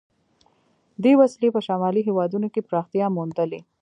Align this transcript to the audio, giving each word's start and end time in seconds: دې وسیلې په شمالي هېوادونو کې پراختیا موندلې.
دې 1.03 1.13
وسیلې 1.21 1.49
په 1.55 1.61
شمالي 1.67 2.01
هېوادونو 2.07 2.47
کې 2.53 2.65
پراختیا 2.69 3.05
موندلې. 3.15 3.59